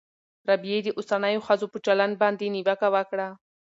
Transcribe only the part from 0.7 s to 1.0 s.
د